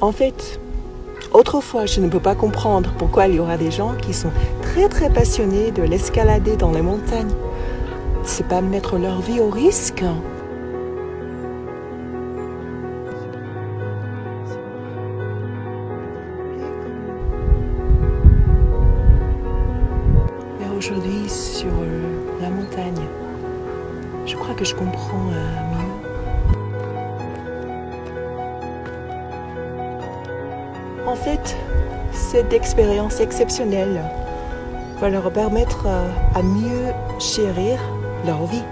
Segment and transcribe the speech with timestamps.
[0.00, 0.58] En fait,
[1.32, 4.30] autrefois, je ne peux pas comprendre pourquoi il y aura des gens qui sont
[4.62, 7.34] très très passionnés de l'escalader dans les montagnes.
[8.24, 10.02] C'est pas mettre leur vie au risque.
[20.78, 23.06] Aujourd'hui, sur euh, la montagne,
[24.24, 25.79] je crois que je comprends euh,
[31.10, 31.56] En fait,
[32.12, 34.00] cette expérience exceptionnelle
[35.00, 37.80] va leur permettre euh, à mieux chérir
[38.24, 38.62] leur vie.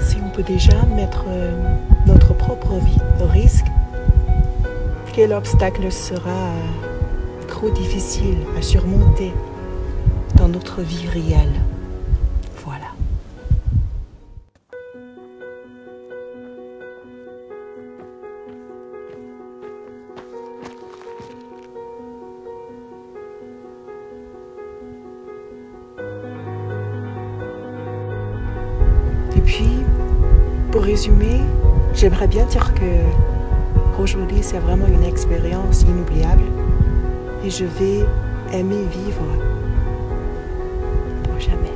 [0.00, 1.52] Si on peut déjà mettre euh,
[2.06, 3.66] notre propre vie au risque,
[5.12, 9.34] quel obstacle sera euh, trop difficile à surmonter
[10.38, 11.52] dans notre vie réelle?
[30.77, 31.41] pour résumer,
[31.93, 36.43] j'aimerais bien dire que aujourd'hui c'est vraiment une expérience inoubliable
[37.45, 38.05] et je vais
[38.51, 39.23] aimer vivre
[41.23, 41.71] pour jamais.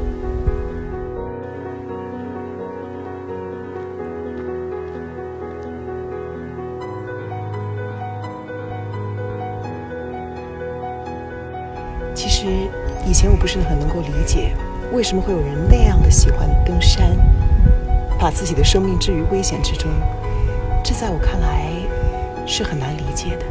[12.15, 12.47] 其实
[13.05, 14.51] 以前我不是很能够理解，
[14.91, 17.15] 为什么会有人那样的喜欢登山，
[18.22, 19.90] 把自己的生命置于危险之中。
[20.84, 21.72] 这在我看来
[22.46, 23.44] 是很难理解的。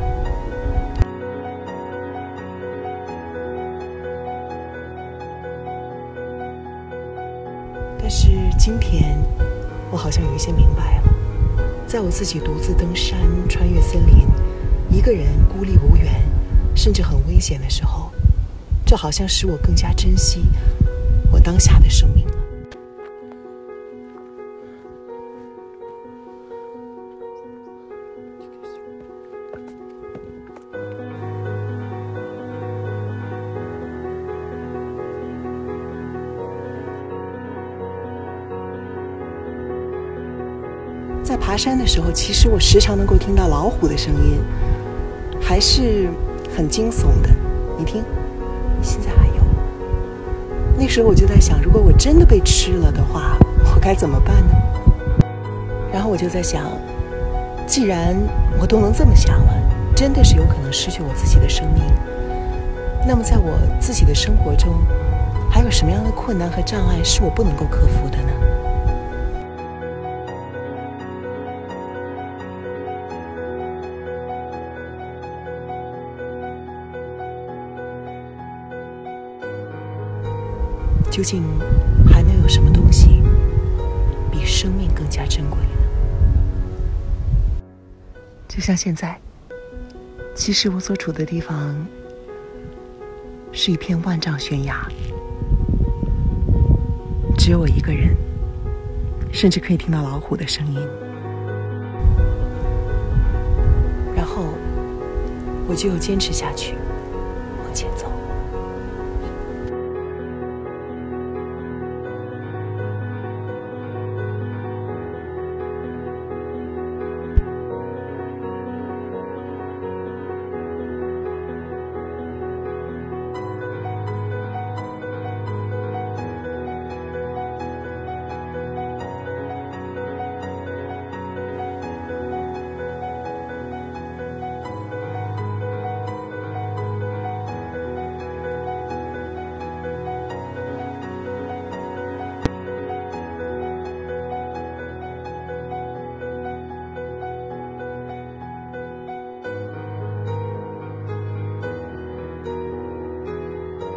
[8.00, 9.18] 但是今天，
[9.92, 11.14] 我好像有一些明白了，
[11.86, 13.20] 在我自己独自登山、
[13.50, 14.26] 穿越森林，
[14.90, 16.14] 一个人孤立无援，
[16.74, 18.10] 甚至很危险的时候。
[18.86, 20.46] 这好像使我更加珍惜
[21.30, 22.26] 我当下的生命
[41.32, 44.42] 在爬山的时候，其实我时常能够听到老虎的声音，
[45.42, 46.10] 还是
[46.54, 47.30] 很惊悚的。
[47.78, 48.04] 你听。
[48.82, 49.36] 现在还有。
[50.78, 53.38] 那时候我就在想，如果我真的被吃了的话，
[53.74, 54.54] 我该怎么办呢？
[55.94, 56.66] 然后我就在想，
[57.66, 58.14] 既然
[58.60, 59.54] 我都能这么想了，
[59.96, 61.82] 真的是有可能失去我自己的生命，
[63.08, 64.74] 那么在我自己的生活中，
[65.50, 68.34] 还有什么样的困难和障碍是我不能够克服的呢？
[81.12, 81.44] 究竟
[82.10, 83.22] 还能有什么东西
[84.32, 85.68] 比生命更加珍贵呢？
[88.48, 89.20] 就像现在，
[90.34, 91.76] 其实我所处的地方
[93.52, 94.88] 是一片万丈悬崖，
[97.38, 98.16] 只有我一个人，
[99.34, 100.80] 甚至可以听到老虎的声音。
[104.16, 104.46] 然后
[105.68, 106.76] 我就要坚持下去，
[107.64, 108.11] 往前走。